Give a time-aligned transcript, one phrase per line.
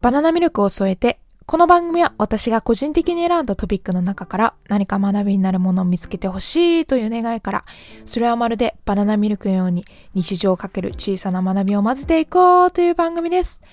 [0.00, 7.64] バナナミルクを添えて、この番組は私が個人的に選んだトピックの中から何か学びになるものを見つけてほしいという願いから、
[8.04, 9.84] それはまるでバナナミルクのように
[10.14, 13.64] 日常をかける小さな学びを混ぜていこうという番組です。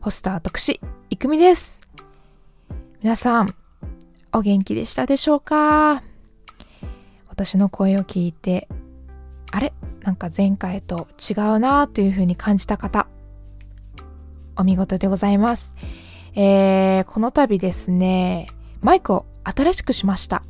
[0.00, 0.80] ホスター私、
[1.10, 1.88] いくみです。
[3.00, 3.54] 皆さん、
[4.32, 6.02] お元気でしたでしょうか？
[7.28, 8.66] 私の声を聞いて、
[9.52, 9.72] あれ？
[10.00, 13.06] なんか前回と違うなというふうに感じた方、
[14.58, 15.74] お見事でございます。
[16.34, 18.48] えー、この度ですね、
[18.82, 20.42] マイクを新しくしました。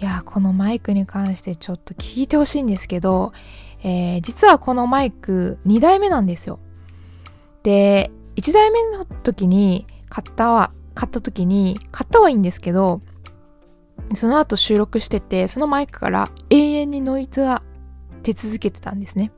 [0.00, 3.32] いや、このマイクに関してちょっと聞いてほしいんですけど、
[3.82, 6.60] えー、実はこのマイク2代目なんですよ。
[7.64, 13.00] で、1代目の時に買ったは、買った時に、買ったはいいんですけど、
[14.14, 17.62] その後収録してて、そのマイクから永遠にノイズが
[18.22, 19.32] 出続けてたんですね。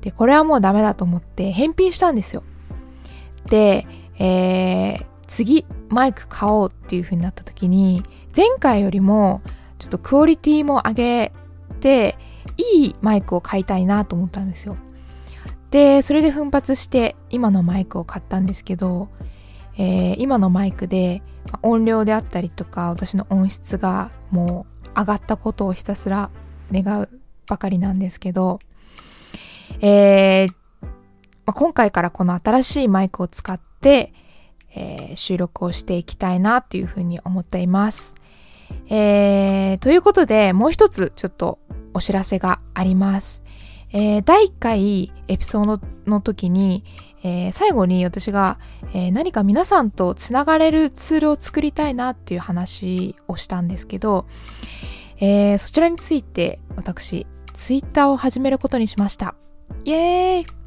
[0.00, 2.42] で、これはもうダメだと思って返品したんですよ。
[3.48, 3.86] で、
[4.18, 8.02] えー、次マイク買おうっていう風になった時に
[8.36, 9.42] 前回よりも
[9.78, 11.32] ちょっとクオリティも上げ
[11.80, 12.16] て
[12.56, 14.76] いいマイクを買いたいなと思ったんですよ
[15.70, 19.08] でそれで奮発して今のマイクを買ったんですけど、
[19.76, 21.22] えー、今のマイクで
[21.62, 26.30] 音量であったりとか私の音質がもう上がったことをひたすら
[26.72, 27.08] 願う
[27.46, 28.58] ばかりなんですけど、
[29.80, 30.52] えー、
[31.46, 34.12] まあ、今回からこの新しいマイクを使って、
[34.74, 38.16] えー、収録をしていきたいなっていうふうに思っています。
[38.88, 41.58] えー、ということで、もう一つちょっと
[41.94, 43.44] お知らせがあります。
[43.92, 46.84] えー、第1回エピソードの時に、
[47.22, 48.58] えー、最後に私が、
[48.92, 54.26] えー、何か皆さんとつながれるツールを作りたいなっていう話をしたんですけど、
[55.20, 59.34] え、そちらについて私、ツイッターを始めることにしました。
[59.84, 60.58] イエーイ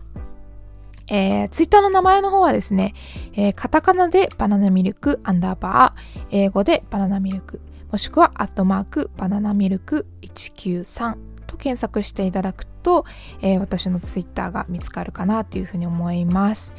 [1.13, 2.94] えー、ツイッターの名前の方はですね、
[3.33, 7.59] えー、カタカナでバナナミルクアンダーバー、英語でバナナミルク、
[7.91, 11.17] もしくはアットマークバナナミルク193
[11.47, 13.06] と検索していただくと、
[13.41, 16.75] えー、私のツイッターが見つかるかなというふうに思います。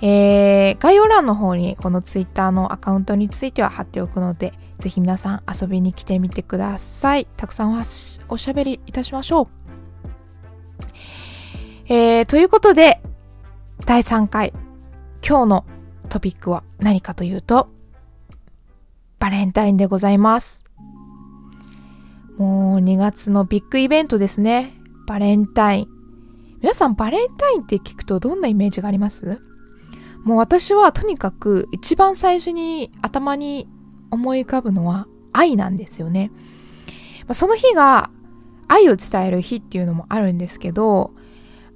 [0.00, 7.28] えー、概要欄の方にこのツイッターのアカウントについては貼っておくので、ぜひ皆さん遊びに来てみてください。
[7.36, 7.80] たくさん
[8.28, 9.61] おしゃべりいたしましょう。
[11.94, 13.02] えー、ということで、
[13.84, 14.54] 第3回、
[15.22, 15.66] 今日の
[16.08, 17.68] トピックは何かというと、
[19.18, 20.64] バレンタインでございます。
[22.38, 24.72] もう2月のビッグイベントですね。
[25.06, 25.88] バレンタイン。
[26.62, 29.42] 皆さんバレンタインって聞くとどんなイメージがあります？
[30.24, 33.68] もう私はとにかく一番最初に頭に
[34.10, 36.30] 思い浮かぶのは愛なんですよね。
[37.34, 38.08] その日が
[38.66, 41.12] 愛を伝える日っていうのもあるんですけど、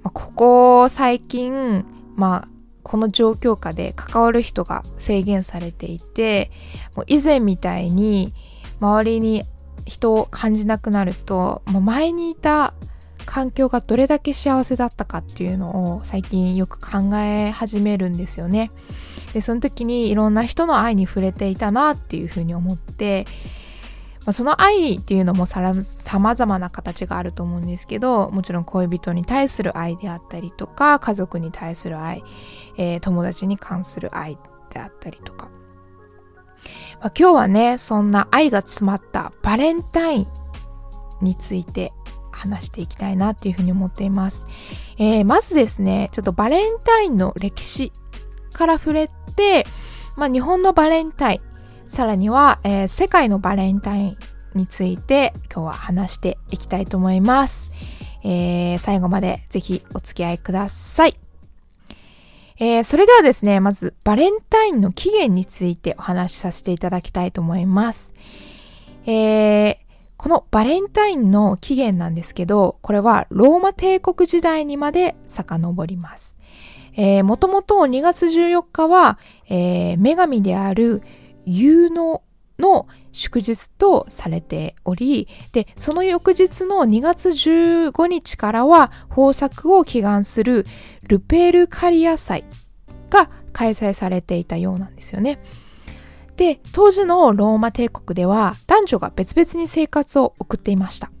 [0.03, 1.85] ここ最近
[2.17, 2.47] まあ、
[2.81, 6.51] この状況下で関わる人が制限されていて、
[6.95, 8.33] もう以前みたいに
[8.81, 9.43] 周りに
[9.85, 12.73] 人を感じなくなると、もう前にいた
[13.27, 18.71] 環境がどれだけ幸せだったかっていうのを最近よく考え始めるんですよね。
[19.33, 23.27] で、その時にいろんな人の愛に触れていたなっていうふうに思って、
[24.27, 25.61] まあ、その愛っていうのもさ
[26.19, 32.25] まざまな形があると思うんですけど、もちろん恋人に対する愛であったりとか、家族に対する愛、
[32.75, 34.37] えー、友達に関する愛
[34.69, 35.47] であったりとか。
[36.99, 40.27] まあ、今日はね、そんな愛が詰まったバレンタイン
[41.21, 41.93] について
[42.33, 44.45] 話していきたいなっていうふうに思っています。
[44.97, 47.93] えー、まずですね、ちょっとバレンタインの歴史
[48.51, 49.65] から触れて、
[50.17, 51.46] まあ、日本のバレンタイン、
[51.87, 54.17] さらには、えー、世界のバレンタイン
[54.53, 57.71] について今日は話していきたいと思います。
[58.23, 61.17] えー、最後までぜひお付き合いください。
[62.59, 68.15] えー、それではですね、まずバレンタインの起源についてお話しさせていただきたいと思います。
[69.05, 69.77] えー、
[70.17, 76.35] このバレンタインの起源なんですけど、これはローマ帝国時代にまで遡ります。
[76.97, 81.03] えー、もともと2月14日は、えー、女神である
[81.47, 82.21] 有能
[82.59, 90.65] の祝日とされており、で、その翌日の2月15日からは豊作を祈願する
[91.07, 92.43] ルペルカリア祭
[93.09, 95.39] が開催されていたようなんですよね。
[96.35, 101.11] で、当時のローマ帝国では男女が別々に生活を送っていました。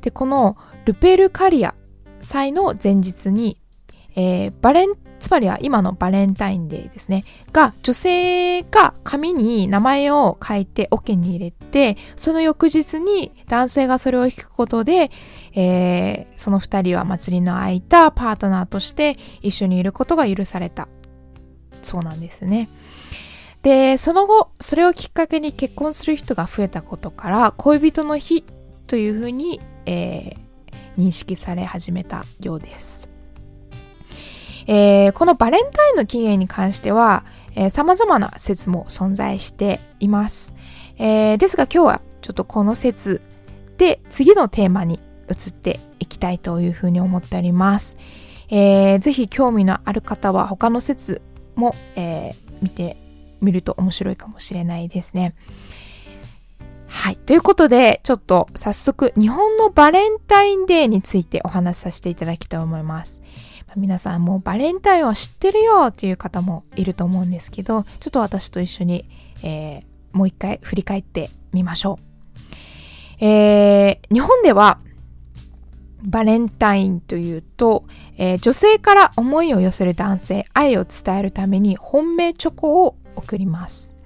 [0.00, 1.74] で、このルペルカリア
[2.20, 3.60] 祭の前日に、
[4.14, 7.24] えー、バレンつまりは今のバレンタインデーですね。
[7.52, 15.10] が、女性が紙に名前を書いて桶に入れて、その翌日に男性がそれを引くことで、
[15.54, 20.88] えー、その二人は祭りの空いたパートナーとして一緒にいることが許された。
[21.82, 22.68] そうなんですね。
[23.62, 28.44] で、その後、それをきっかけに結婚する人が増えたことから、恋人の日
[28.86, 32.97] というふうに、えー、認識され始めたようです。
[34.68, 37.24] えー、このバレンタインの起源に関しては、
[37.56, 40.54] えー、様々な説も存在しています。
[40.98, 43.22] えー、ですが今日はちょっとこの説
[43.78, 45.00] で次のテーマに
[45.30, 47.96] 移っていきたいというふうに思っております。
[48.50, 51.22] えー、ぜひ興味のある方は他の説
[51.54, 52.96] も、えー、見て
[53.40, 55.34] みると面白いかもしれないですね。
[56.86, 57.16] はい。
[57.16, 63.22] ということで、ちょっと早速日本のバレンタインデーについてお話しさせていただきたいと思います。
[63.76, 69.08] 皆さんもうバレンタインは知ってるよっていう方もいると思うんですけど、ちょっと私と一緒に、
[69.42, 71.98] えー、もう一回振り返ってみましょ
[73.20, 73.24] う。
[73.24, 74.78] えー、日本では
[76.02, 77.84] バレンタインというと、
[78.16, 83.96] えー、女性から思いを寄せる男性、愛を伝えるために本命チョコを送ります。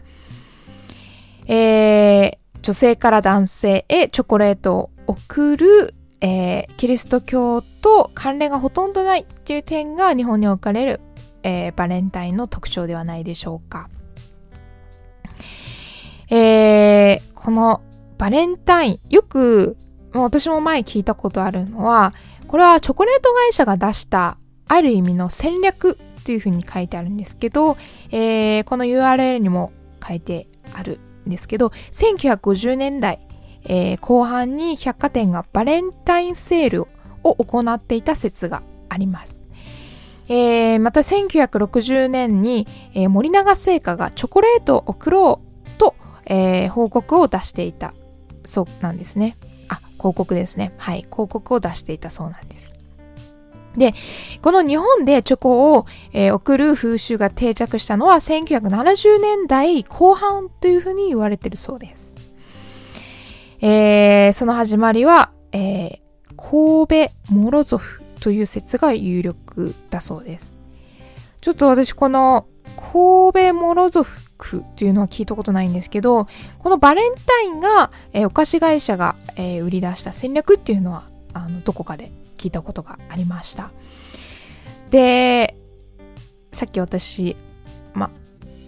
[1.47, 11.01] えー、女性から男性へチョコレートを送る、えー、キリスト教と関連がほとんどないっていう点が日本に置かれる、
[11.43, 13.91] えー、バレンタインの特徴ではないでしょうか。
[16.31, 17.83] えー、この
[18.19, 19.77] バレンタイン、よく
[20.15, 22.15] 私も前聞いたことあるのは、
[22.47, 27.77] これはチョコレート会社が出したある意味の戦略っていうふうに書いてあるんですけど、
[28.13, 29.73] えー、この URL にも
[30.07, 33.19] 書いてあるんですけど、1950年代、
[33.65, 36.87] えー、後半に百貨店がバレンタインセール
[37.23, 39.47] を行っていた説があります。
[40.29, 45.95] えー、また1960年に、えー、森永製菓がチョコレートを送ろうと、
[46.27, 47.93] えー、報告を出していた
[48.45, 49.37] そうなんですね。
[49.69, 50.73] あ、広告ですね。
[50.79, 52.73] はい、広告を出していたそうなんです。
[53.77, 53.95] で、
[54.43, 62.15] この日本でチョコを、えー、送る風習が定着したのは1970年代後半というふうに言われているそうです。
[63.65, 70.59] えー、その始まりは、えー、神戸モロゾフという説が有力だそうです。
[71.41, 74.21] ちょっと私この神戸モロゾフ
[74.59, 76.27] っていうのは聞いたことないんですけど、
[76.59, 83.71] このバレンタインが、えー、お菓子会社が、えー、売り出した戦略っていうのはあのどこかで聞いたことがありました。
[84.91, 85.55] で、
[86.53, 87.37] さっき私、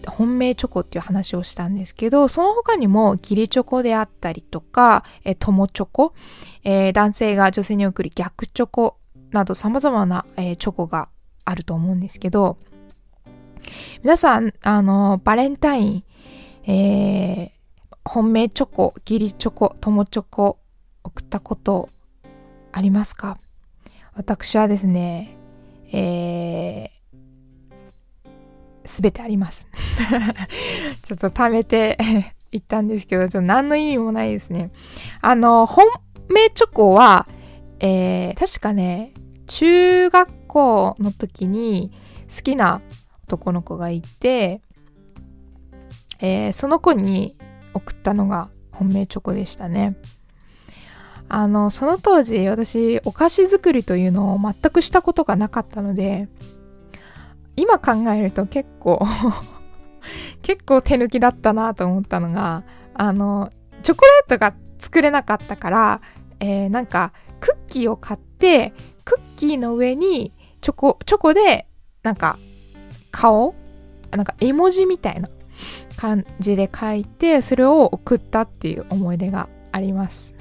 [0.09, 6.15] 本命チョコっていう話をしたんですけど、その他にも義理チョコであったりとか、え友チョコ、
[6.63, 8.97] えー、男性が女性に送る逆チョコ
[9.31, 11.09] など様々な、えー、チョコが
[11.45, 12.57] あると思うんですけど、
[14.03, 16.05] 皆さん、あの、バレンタイン、
[16.67, 20.59] えー、本命チョコ、義理チョコ、友チョコ
[21.03, 21.89] 送ったこと
[22.73, 23.37] ありますか？
[24.15, 25.37] 私はですね、
[25.93, 26.91] え
[28.85, 29.67] す、べてあります。
[31.03, 31.99] ちょっと貯めて
[32.53, 34.71] 言ったんですけど、ちょっと何の意味もないですね。
[35.21, 35.87] あの、本
[36.29, 37.27] 命チョコは、
[37.81, 39.13] えー、確かね、
[39.47, 41.93] 中学校の時に
[42.35, 42.81] 好きな
[43.25, 44.61] 男の子がいて、
[46.21, 47.37] えー、その子に
[47.75, 49.97] 送ったのが本命チョコでしたね。
[51.29, 56.29] あの、その当時私お菓子作りというのを全くしたことがなかったので、
[57.57, 59.01] 今考えると結構
[60.43, 63.51] 結構手抜きだったなと思ったのが、あの、
[63.83, 66.01] チョコレートが作れなかったから、
[66.41, 68.73] えー、なんかクッキーを買って、
[69.05, 71.67] クッキーの上にチョコ、チョコで
[72.03, 72.39] なんか
[73.11, 73.55] 顔
[74.11, 75.29] なんか絵文字みたいな
[75.97, 80.35] 感じで書いて、それを送ったっていう思い出があります。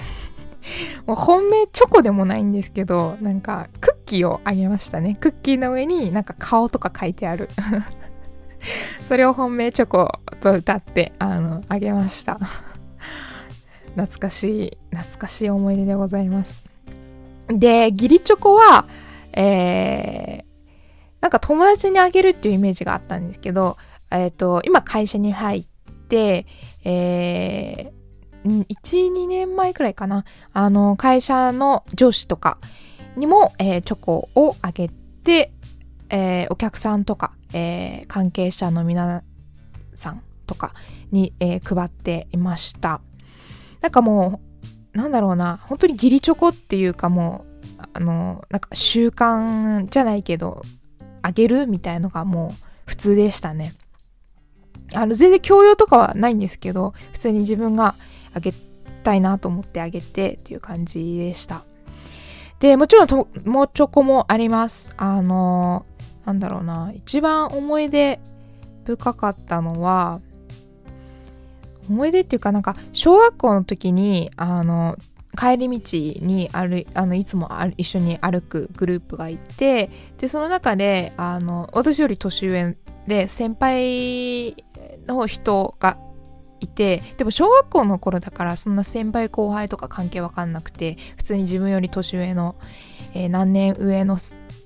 [1.05, 5.17] もう本命チョコでもないんですけど、なんかクッキーをあげましたね。
[5.20, 7.50] クッキーの上になんか顔とか書いてある
[9.08, 12.39] それを本命チョコと歌って、あの、あげました
[13.96, 16.63] 懐かしい、懐かしい思い出でございます。
[17.48, 18.86] で、義理チョコは、
[19.34, 20.43] えー、
[21.22, 23.77] なんか友達にあげるっていうイメージがあったんですけど、
[24.12, 25.65] えっ、ー、と、今会社に入っ
[26.08, 26.46] て、
[26.86, 28.03] えー、
[28.46, 30.26] うん1、2年前くらいかな。
[30.54, 32.58] あの、会社の上司とか
[33.16, 35.52] にも、えー、チョコをあげて、
[36.10, 39.24] えー、お客さんとか、えー、関係者の皆
[39.94, 40.74] さんとか
[41.12, 43.02] に、えー、配っていました。
[43.82, 44.42] なんかも
[44.94, 47.46] う、なんだろうな、本当に義理チョコっていうかも
[47.80, 50.64] う、あの、なんか習慣じゃないけど、
[51.22, 52.50] あげるみたいのがもう
[52.86, 53.74] 普通でしたね。
[54.94, 57.96] あの、全然教養とかはないんですけど、普通に自分が
[58.34, 58.54] あげ
[59.04, 61.63] たいなと思ってあげてっていう感じでした。
[62.60, 64.94] で、もちろんと、もうチョコもあります。
[64.98, 65.86] あの、
[66.25, 68.20] なんだろうな、一番思い出
[68.86, 70.22] 深かったのは、
[71.90, 74.98] 思い出っていうかなんか小学校の時にあの
[75.38, 84.56] 帰り道に歩あのいつも一緒に歩くグループがいてでその中であの私より年上で先輩
[85.08, 85.98] の人が
[86.63, 92.55] いてでも小学校の頃だからそんな先輩後輩とか関係わかんなくて普通に自分より年上の、
[93.13, 94.17] えー、何年上の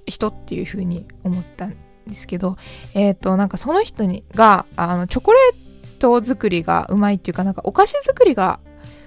[0.05, 1.75] 人っていう風に思ったん
[2.07, 2.57] ですけど
[2.93, 8.59] えっ、ー、となんかその人にがあのチョコレート作りがうまいっていうかなんかお菓子作りが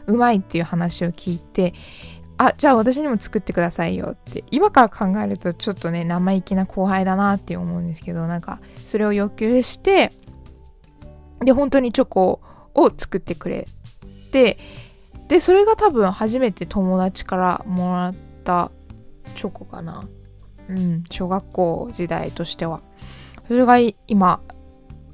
[0.07, 1.75] うまいっていう話を聞いて
[2.37, 10.13] あじゃあ私にも作ってくださいよって今から考えるとちょっとね生意気な後輩だなって思うんですけどなんかそれを要求して
[11.41, 12.41] で本当にチョコ
[12.75, 13.67] を作ってくれ
[14.33, 14.59] て
[15.29, 18.71] でそれが多分初めて友達からもらった
[19.37, 20.05] チョコかな。
[20.69, 22.81] うん小学校時代としては。
[23.49, 24.41] それが今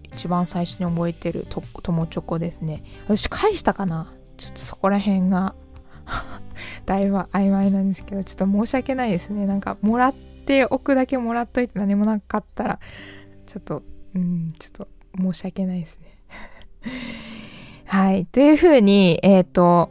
[0.05, 1.47] 一番最初に覚えてる
[1.83, 2.83] 友チョコですね。
[3.09, 4.13] 私返したかな？
[4.37, 5.55] ちょっとそこら辺が
[6.87, 9.47] だいぶ曖昧なんですけどちょっと申し訳ないですね。
[9.47, 10.15] なんかもらっ
[10.47, 12.79] ておくだけもらっといて何もなかったら
[13.47, 13.83] ちょっと
[14.15, 16.19] うんちょっと申し訳ないですね。
[17.87, 18.27] はい。
[18.27, 19.91] というふうに、えっ、ー、と、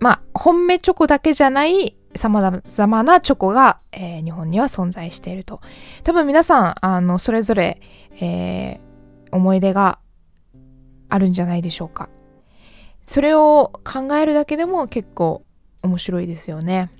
[0.00, 5.60] まあ、本命チョコだけじゃない様々なチョコが、えー、日本には存在していると。
[6.02, 7.80] 多分皆さん、あの、それぞれ、
[8.20, 9.98] えー、思い出が
[11.08, 12.08] あるんじゃないでしょうか。
[13.06, 15.44] それを考えるだけでも結構
[15.82, 16.90] 面白いですよね。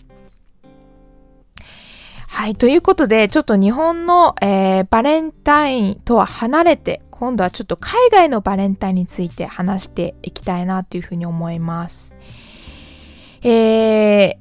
[2.35, 2.57] はい。
[2.57, 12.17] ということで、ちょっと日本の、えー、バレンタインとは離れて、今度はちょっと海外のバレンタインについて話していきたいなというふうに思います。
[13.45, 14.37] えー、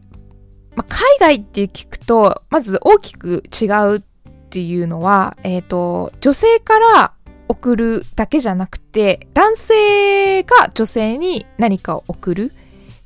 [0.76, 4.02] ま海外って聞くと、まず大きく違うっ
[4.50, 7.14] ていうのは、えっ、ー、と、女性から
[7.48, 12.54] 送るだけじゃなくて、男性が女性に何かを送る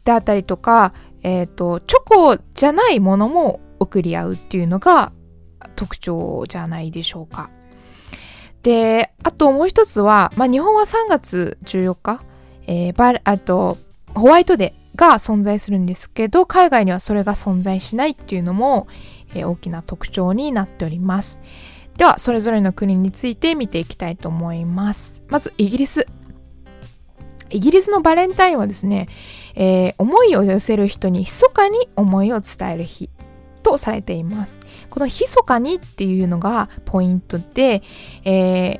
[0.05, 5.11] であったりとか、えっ、ー、と、チョコじゃないものも送り合うっていうのが
[5.75, 7.49] 特徴じゃないでしょうか。
[8.63, 12.21] で、あともう一つは、まあ、日本は3月14日、
[12.67, 13.77] えー、あと、
[14.13, 18.87] ホワイトデーが存在するんですけど、海外にはそれが存在しないっていうのも、
[19.35, 21.41] えー、大きな特徴になっております。
[21.97, 25.23] では、それぞれの国について見ていきたいと思います。
[25.29, 26.05] まず、イギリス。
[27.49, 29.07] イギリスのバレンタインはですね、
[29.55, 33.09] えー、思いを寄せる人に密かに思いを伝える日
[33.67, 34.61] とされています。
[34.89, 37.83] この密かにっていうのがポイントで、
[38.23, 38.79] え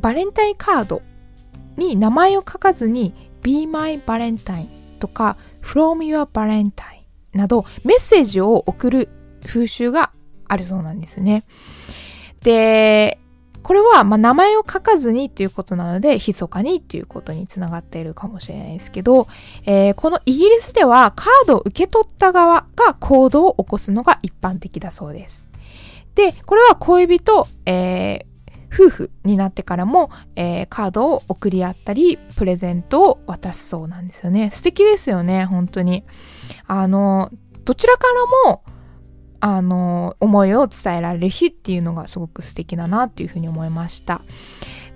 [0.00, 1.02] バレンタインカード
[1.76, 4.68] に名前を書かずに Be My Valentine
[5.00, 7.02] とか From Your Valentine
[7.32, 9.08] などメッセージを送る
[9.44, 10.12] 風習が
[10.48, 11.42] あるそうなんですね。
[12.42, 13.18] で、
[13.64, 19.26] これは、まあ、名前を書かずにっていうことなので、密かにっていうことにつながっているかもしれないですけど、
[19.64, 25.48] えー、このイギリスではカードを受け取った側が行動を起こすのが一般的だそうです。
[26.14, 34.50] で、これは恋人、えー、夫婦になってからも、えー、カードを送り合ったり、プレゼントを渡すそうなんですよね。
[34.50, 36.04] 素敵ですよね、本当に。
[36.66, 37.30] あの、
[37.64, 38.08] どちらか
[38.44, 38.62] らも、
[39.46, 44.22] あの、思いを伝えられる日っていうのがすごく素敵だなっていうふうに思いました。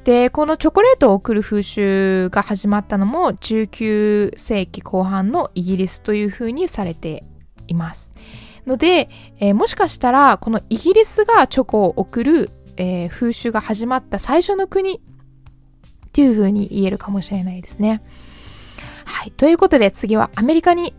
[0.04, 7.24] で、このチョコレートを送る風習が始まったのも19世紀後半のイギリスというふうにされて
[7.66, 8.14] います。
[8.66, 15.00] ので、えー、もしかしたらこのイギリスがチョコを送る、えー、風習が始まった最初の国っ
[16.12, 18.00] ていうふうに言えるかもしれないですね。
[19.04, 19.30] はい。
[19.30, 20.94] ということで次はアメリカに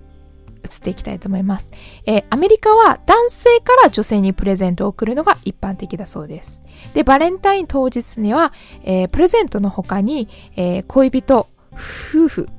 [0.63, 1.71] 移っていきたいと思います。
[2.05, 6.63] えー、アメリカは男性から女性にプレゼントを送るのが一般的だそうです。
[6.93, 12.49] で、バレンタイン当日には、えー、プレゼントの他に、えー、恋人、夫婦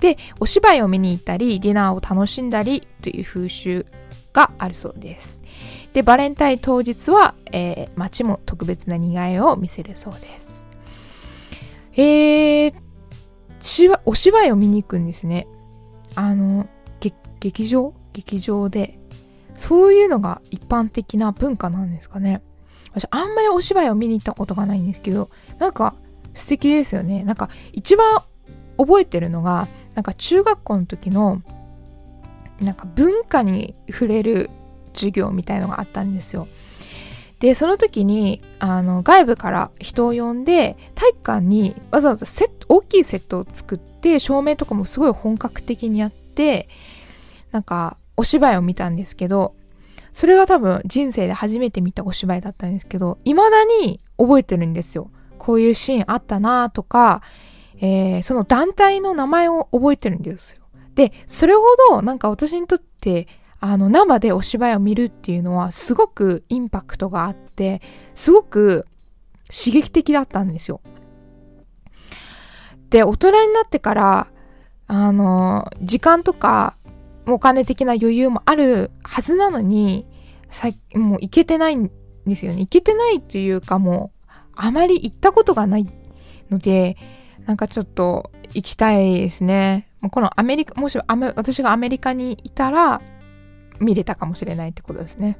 [0.00, 3.86] でお芝居を見に行ったり、ディナーを楽しんだりという風習
[4.32, 5.42] があるそうです。
[5.92, 10.68] で、バレンタイン当日は、えー、街も特別な苦いを見せるそうです。
[11.96, 15.46] えー、お芝居を見に行くんですね。
[16.14, 16.68] あの、
[17.46, 18.98] 劇場劇場で、
[19.56, 22.42] そういうのが一般的な文化なんですかね。
[22.92, 25.94] 私あんまりお芝居を見に行ったことがないんですけど、なんか
[26.34, 27.22] 素敵ですよね。
[27.22, 28.20] なんか一番
[28.78, 31.40] 覚えてるのが、なんか中学校の時の、
[32.60, 34.50] なんか文化に触れる
[34.92, 36.48] 授業みたいのがあったんですよ。
[37.38, 46.68] で、その時に、あの、外部から人を呼んで、体育館にわざわざセット、大きいセットを作って、照明とかもすごい本格的にやって、
[47.56, 49.54] なんかお芝居を見たんですけど、
[50.12, 55.10] それが多分人生で初めて見たお芝居だったんですけど、未だに覚えてるんですよ。
[55.38, 57.22] こういうシーンあったなとか、
[57.80, 60.60] えー、その団体の名前を覚えてるんですよ。
[60.94, 63.26] で、それほどなんか私にとって、
[63.58, 67.80] あの、生でお芝居を見るっていうのはすごくインパクトがあって、
[68.14, 68.84] すごく
[69.48, 70.82] 刺激的だったんですよ。
[72.90, 74.26] で、大人になってから、
[74.88, 76.75] あの、時間とか、
[77.26, 80.06] お金的な余裕もあるはずなのに、
[80.50, 81.90] さもう行けてないん
[82.26, 82.60] ですよね。
[82.60, 85.86] 行けてないというかもう、あまり行ったことがない
[86.50, 86.96] ので、
[87.46, 89.88] なんかちょっと行きたいですね。
[90.10, 93.00] このアメリカ、もし私がアメリカにいたら、
[93.80, 95.38] 見れたかもしれないってことですね。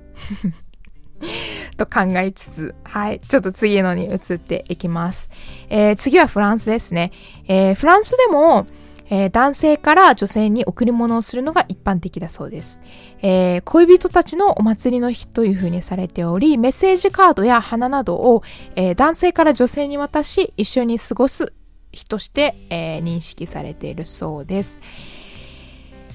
[1.76, 3.20] と考えつつ、はい。
[3.20, 5.30] ちょっと次のに移っていきます。
[5.68, 7.12] えー、次はフランスですね。
[7.48, 8.66] えー、フランスでも、
[9.10, 12.80] えー、男性から女性に贈り物をするのが一般的だそうです、
[13.22, 18.42] えー、恋人たちのお祭りの日というふうにされており、メッセージカードや花などを、
[18.74, 21.52] えー、男性から女性に渡し、一緒に過ごす
[21.92, 24.80] 日として、え認識されているそうです。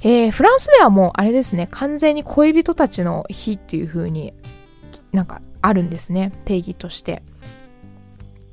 [0.04, 4.34] えー、フランスではもうあれですね、完全に恋人たちの日っていう風に
[5.12, 7.24] なんかあるんですね、定義として。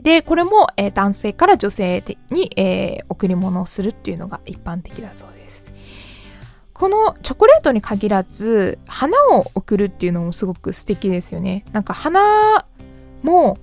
[0.09, 5.71] で、これも、えー、男性から女性に、えー、贈り物をするっていうのが一般的だそうです。
[6.73, 11.67] このチョコレートに限らず、花を贈るっていうのもすごく素敵ですよね。
[11.73, 12.65] なんか花
[13.23, 13.59] も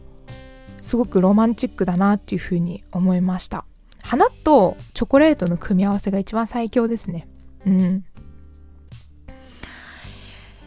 [0.82, 3.66] すごくロマンチックだなっていうふうに思いました。
[4.04, 7.28] 花とチョコレートの組み合わせが一番最強ですね。
[7.66, 8.06] うん。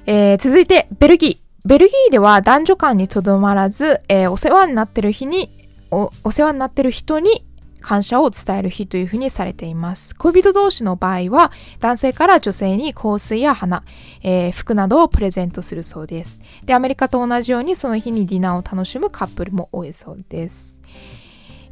[0.06, 1.68] えー、続いて、ベルギー。
[1.68, 5.57] ベルギーでは男女間にとどまらず、えー、お世話になってる日に
[5.90, 7.44] お、世話になってる人に
[7.80, 10.14] 感謝を伝える日というふうにされています。
[10.16, 13.84] 恋人同士の場合は、男性から女性に香水や花、
[14.22, 16.40] えー、服などをプレゼントするそうです。
[16.64, 20.80] で、アメリカと同じようにその日にディナーを楽しむカップルも多いそうです。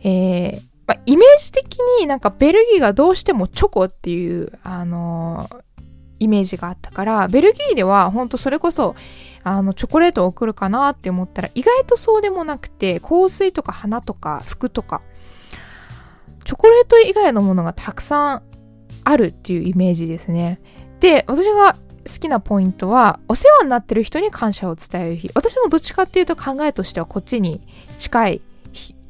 [0.02, 5.60] えーま、イメージ的になんかベルギーがどうしてもチョコっていう、あのー、
[6.20, 8.94] イメージがあったから、ベルギーでは本当それこそ、
[9.48, 15.02] あの、チョコレートを送るかなって思ったら、意外とそうでもなくて、香水とか花とか服とか、
[16.44, 18.42] チョコレート以外のものがたくさん
[19.04, 20.60] あるっていうイメージですね。
[21.00, 21.78] で、私が好
[22.20, 25.30] きなポイントは、お世話になってる人に感謝を伝える日。
[25.34, 27.60] 私もどっちかっていうと考えとしてはこっちに
[27.98, 28.40] 近い、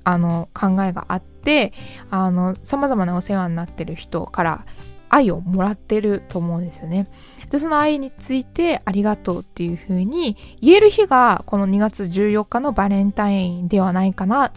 [0.04, 1.72] あの、考えがあって、て
[2.10, 4.64] あの様々なお世話になってる人から
[5.08, 7.06] 愛をもらってると思うんですよね。
[7.50, 14.52] で、その愛についてありがとうっていう風に言える日がこの2月14日のバレンタインではないかなっ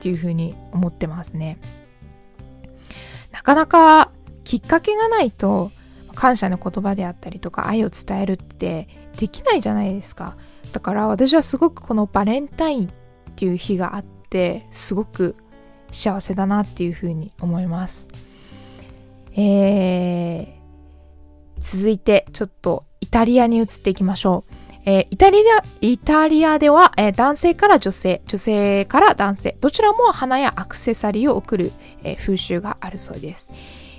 [0.00, 1.58] ていう風に思ってますね。
[3.32, 4.10] なかなか
[4.44, 5.70] きっかけがないと
[6.14, 8.88] 感謝の言葉であったりとか愛を伝えるって
[9.18, 10.36] できないじゃないですか。
[10.72, 12.90] だから私はすごくこのバレンタインっ
[13.36, 15.34] ていう日があってすごく
[15.90, 18.08] 幸せだなっていうふうに思います。
[19.36, 20.59] えー、
[21.72, 24.54] 続いてちょっとイタリアに移っていきましょう。
[24.86, 33.52] えー、イタリア、イタリアでは、えー、男性から女性、女性から男性、どちらも花やアクセサリーを贈る、えー、風習があるそうです。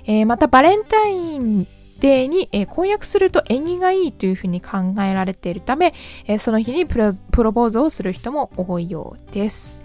[0.04, 1.66] えまたバレンタイン
[2.00, 5.94] デーに、え婚約すると縁起がいいというふうに考えられているため、
[6.26, 7.12] えその日にプロ
[7.52, 9.78] ポーズをする人も多いようです。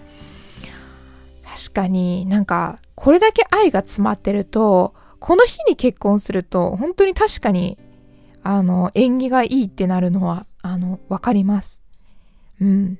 [1.44, 7.78] 確かになんか、これだけ愛が詰まってると、この日に結婚すると、本当に確かに、
[8.42, 11.82] あの、縁起がいいってなるのは、あの、わかります。
[12.60, 12.98] うん。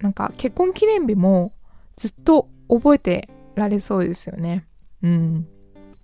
[0.00, 1.52] なんか、結婚記念日も
[1.96, 4.66] ずっと覚えてられそうですよね。
[5.02, 5.48] うん。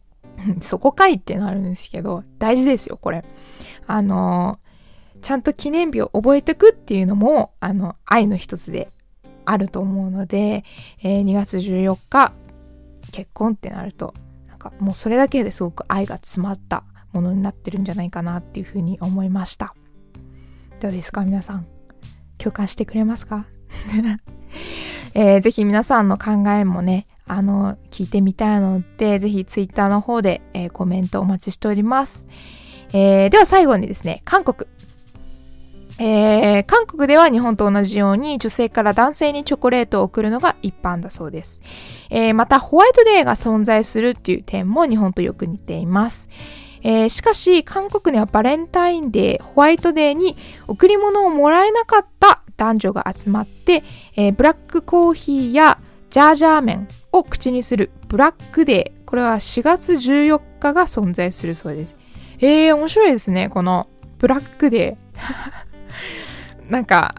[0.60, 3.24] そこかいってなるんですけど、大事ですよ、これ。
[3.86, 4.58] あの、
[5.22, 8.88] ちゃんと記念日を覚えてくっていうのも、あの、愛の一つで
[9.44, 10.64] あると思うので、
[11.02, 12.32] えー、2月14日
[13.12, 14.14] 結婚ってなると
[14.64, 19.74] かもうそれだけですごく愛が詰まったものになってるんじゃないかなっていうふうに思いました。
[20.80, 21.66] どうですか皆さん？
[22.38, 23.46] 共感してくれますか、
[25.14, 32.26] えー、ぜひ皆さんの考えもねあの聞いてみたいのでぜひツイッターの方で、えー、コメントお待ちしております、
[32.92, 34.68] えー、では最後にですね韓国。
[35.98, 41.62] えー、韓国では日本と同じように女性から男性にチョコレートを送るのが一般だそうです。
[42.10, 46.28] えー、またホワイトデーが存在するっていう点も日本とよく似ています。
[46.82, 53.84] えー、しかし韓国にはバレンタインデー、ホワイトデーに贈り物をもらえなかった男女が集まって、
[54.16, 55.78] え、ブラックコーヒーや
[56.10, 59.04] ジャージャー麺を口にするブラックデー。
[59.08, 61.94] これは4月14日が存在するそうです。
[62.40, 63.48] えー、面白いですね。
[63.48, 65.63] このブラックデー。
[66.70, 67.14] なんか、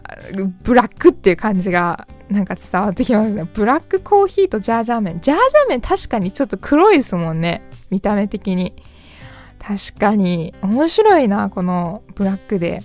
[0.62, 3.46] ブラックっていう感じがなんか伝わってきますね。
[3.54, 5.20] ブラックコーヒーとジャージャー麺。
[5.20, 7.62] ジャージャー麺確かにちょっと黒いですもんね。
[7.90, 8.74] 見た目的に。
[9.58, 10.54] 確かに。
[10.62, 12.82] 面白いな、このブラックで。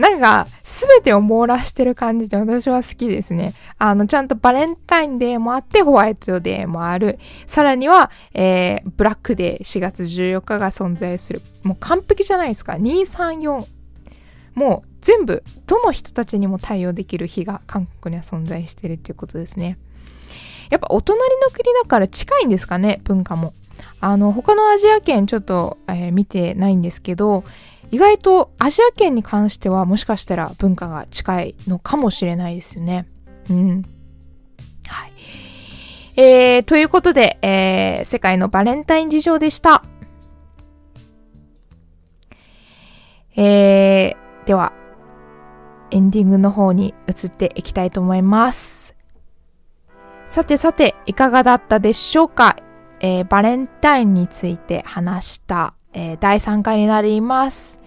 [0.00, 3.52] なんか、すべてを網羅してる感じで私は好きですね。
[3.78, 7.18] あの、ちゃんとバレンタインデーもあって、ホワイトデーもある。
[7.46, 11.42] さらには、えー、ブラックデー4月14日が存在する。
[11.64, 12.72] もう完璧じゃないですか。
[12.72, 13.66] 234。
[14.54, 19.76] もう全部、どの人たちにも対応できる日が韓国には存在してるっていうことですね。
[20.70, 23.52] やっぱお隣の国だから近いんですかね、文化も。
[24.00, 27.44] あの、他のアジア圏ちょっと、えー、見てないんですけど、
[27.90, 33.06] 意外とアジア圏に関してはもしかしたら文化が近いのかもしれないですよね。
[33.50, 33.82] うん。
[34.86, 35.12] はい。
[36.16, 39.84] えー、ということで、えー、世界のバレンタイン事情でした。
[43.36, 44.72] えー、では、
[45.90, 48.94] エンディングの方に移っていきたいと思います。
[50.28, 52.56] さてさて、いかがだったでしょうか、
[53.00, 57.80] えー、バレンタインについて話した、えー、第3回になります。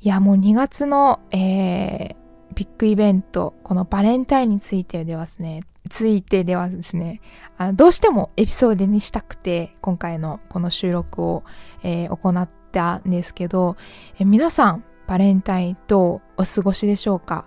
[0.00, 2.14] いや、もう2月の、えー、
[2.54, 7.20] ビッグイベント、このバレンタインについてではですね、ついてではですね、
[7.58, 11.44] あどうしてもエピソードにしたくて、今回のこの収録を、
[11.82, 13.76] えー、行ったんですけど、
[14.18, 17.46] えー、皆さん、バレンタインどうお過ごしでしょうか？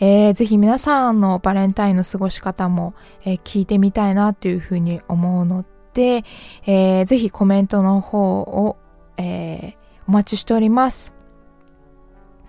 [0.00, 6.24] えー、ぜひ皆さんのバレンタインの過ごし方も、えー、聞いてみたいなというふうに思うので、
[6.66, 8.76] えー、ぜひコメントの方を、
[9.16, 9.74] えー、
[10.08, 11.14] お待ちしております。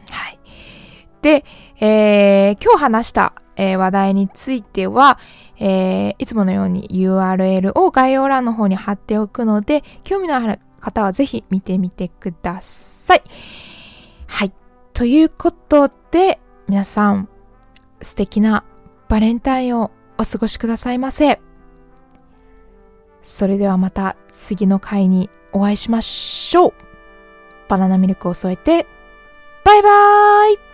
[0.09, 0.39] はい。
[1.21, 1.45] で、
[1.79, 5.17] えー、今日話した、えー、話題については、
[5.57, 13.23] えー、いつものように URL を概要欄の方に貼っておくので、興味のある方はぜひ見てみてください。
[14.27, 14.53] はい。
[14.93, 17.29] ということで、皆さん、
[18.01, 18.63] 素敵な
[19.07, 21.39] バレンタインをお過ごしくださいませ。
[23.21, 26.73] それではまた次の回にお会いしましょう。
[27.69, 28.85] バナナミルクを添えて、
[29.63, 30.64] バイバーイ